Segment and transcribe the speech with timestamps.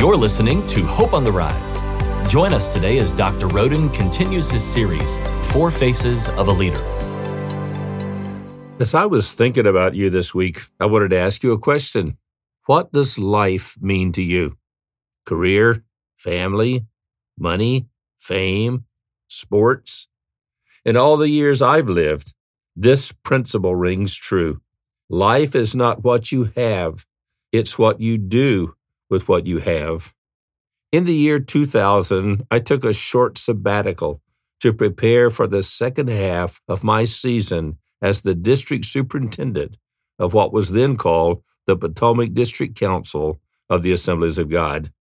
[0.00, 1.78] You're listening to Hope on the Rise.
[2.26, 3.48] Join us today as Dr.
[3.48, 5.18] Rhoden continues his series,
[5.52, 6.80] Four Faces of a Leader.
[8.80, 12.16] As I was thinking about you this week, I wanted to ask you a question.
[12.64, 14.56] What does life mean to you?
[15.26, 15.84] Career,
[16.16, 16.86] family,
[17.38, 17.86] money,
[18.20, 18.86] fame,
[19.28, 20.08] sports?
[20.86, 22.32] In all the years I've lived,
[22.74, 24.62] this principle rings true.
[25.10, 27.04] Life is not what you have,
[27.52, 28.74] it's what you do
[29.10, 30.14] with what you have.
[30.92, 34.22] In the year 2000, I took a short sabbatical
[34.60, 39.76] to prepare for the second half of my season as the district superintendent
[40.18, 44.92] of what was then called the Potomac District Council of the Assemblies of God.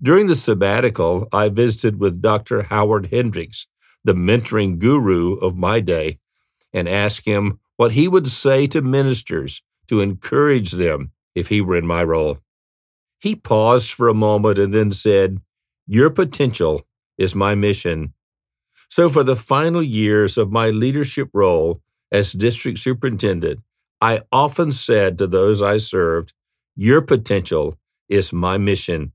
[0.00, 2.62] During the sabbatical, I visited with Dr.
[2.62, 3.66] Howard Hendricks,
[4.04, 6.18] the mentoring guru of my day,
[6.72, 11.76] and asked him what he would say to ministers to encourage them if he were
[11.76, 12.38] in my role.
[13.18, 15.40] He paused for a moment and then said,
[15.86, 16.86] Your potential
[17.16, 18.14] is my mission.
[18.90, 23.60] So, for the final years of my leadership role as district superintendent,
[24.00, 26.32] I often said to those I served,
[26.76, 27.76] Your potential
[28.08, 29.12] is my mission.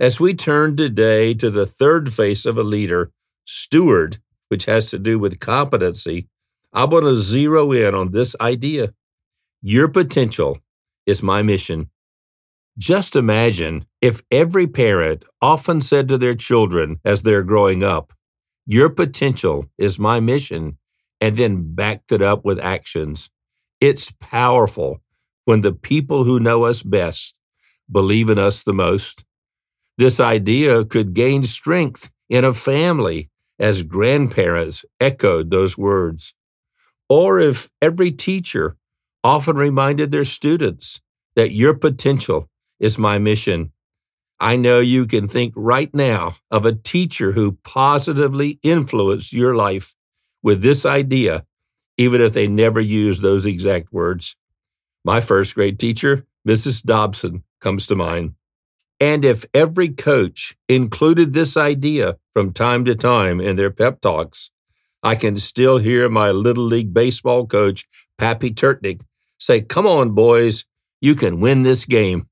[0.00, 3.10] As we turn today to the third face of a leader,
[3.46, 4.18] steward,
[4.48, 6.28] which has to do with competency,
[6.72, 8.92] I want to zero in on this idea.
[9.62, 10.58] Your potential
[11.06, 11.90] is my mission.
[12.78, 18.12] Just imagine if every parent often said to their children as they're growing up,
[18.66, 20.78] Your potential is my mission,
[21.20, 23.30] and then backed it up with actions.
[23.80, 25.02] It's powerful
[25.44, 27.40] when the people who know us best
[27.90, 29.24] believe in us the most.
[29.96, 36.32] This idea could gain strength in a family as grandparents echoed those words.
[37.08, 38.76] Or if every teacher
[39.24, 41.00] often reminded their students
[41.34, 42.48] that your potential
[42.80, 43.72] is my mission.
[44.40, 49.94] I know you can think right now of a teacher who positively influenced your life
[50.42, 51.44] with this idea,
[51.96, 54.36] even if they never used those exact words.
[55.04, 56.82] My first grade teacher, Mrs.
[56.82, 58.34] Dobson, comes to mind.
[59.00, 64.50] And if every coach included this idea from time to time in their pep talks,
[65.02, 67.86] I can still hear my Little League Baseball coach,
[68.18, 69.02] Pappy Turtnick,
[69.38, 70.64] say, Come on, boys,
[71.00, 72.28] you can win this game.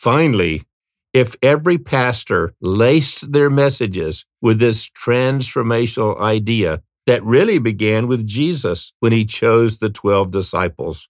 [0.00, 0.62] Finally,
[1.12, 8.94] if every pastor laced their messages with this transformational idea that really began with Jesus
[9.00, 11.06] when he chose the 12 disciples.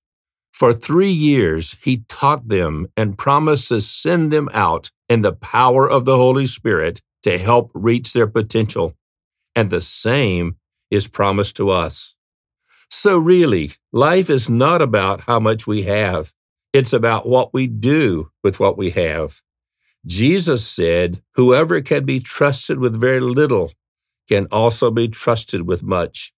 [0.53, 5.89] For three years, he taught them and promised to send them out in the power
[5.89, 8.97] of the Holy Spirit to help reach their potential.
[9.55, 10.57] And the same
[10.91, 12.17] is promised to us.
[12.91, 16.33] So, really, life is not about how much we have,
[16.73, 19.43] it's about what we do with what we have.
[20.07, 23.73] Jesus said, Whoever can be trusted with very little
[24.29, 26.33] can also be trusted with much.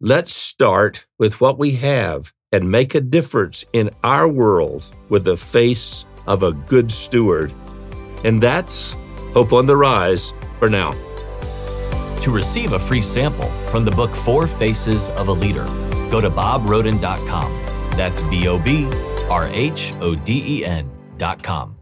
[0.00, 5.36] Let's start with what we have and make a difference in our world with the
[5.36, 7.52] face of a good steward.
[8.24, 8.96] And that's
[9.34, 10.92] Hope on the Rise for now.
[12.20, 15.64] To receive a free sample from the book Four Faces of a Leader,
[16.10, 17.52] go to bobrhoden.com.
[17.96, 18.88] That's B O B
[19.30, 21.79] R H O D E N dot com.